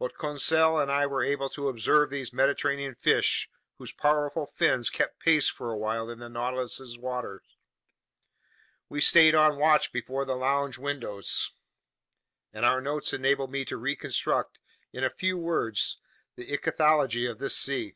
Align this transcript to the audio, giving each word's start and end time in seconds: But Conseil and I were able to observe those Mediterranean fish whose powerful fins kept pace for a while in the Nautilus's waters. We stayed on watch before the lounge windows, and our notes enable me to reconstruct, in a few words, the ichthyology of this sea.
But 0.00 0.16
Conseil 0.18 0.80
and 0.80 0.90
I 0.90 1.06
were 1.06 1.22
able 1.22 1.48
to 1.50 1.68
observe 1.68 2.10
those 2.10 2.32
Mediterranean 2.32 2.92
fish 2.96 3.48
whose 3.78 3.92
powerful 3.92 4.44
fins 4.44 4.90
kept 4.90 5.20
pace 5.20 5.48
for 5.48 5.70
a 5.70 5.76
while 5.78 6.10
in 6.10 6.18
the 6.18 6.28
Nautilus's 6.28 6.98
waters. 6.98 7.44
We 8.88 9.00
stayed 9.00 9.36
on 9.36 9.60
watch 9.60 9.92
before 9.92 10.24
the 10.24 10.34
lounge 10.34 10.76
windows, 10.76 11.52
and 12.52 12.64
our 12.64 12.80
notes 12.80 13.12
enable 13.12 13.46
me 13.46 13.64
to 13.66 13.76
reconstruct, 13.76 14.58
in 14.92 15.04
a 15.04 15.08
few 15.08 15.38
words, 15.38 15.98
the 16.34 16.52
ichthyology 16.52 17.26
of 17.26 17.38
this 17.38 17.56
sea. 17.56 17.94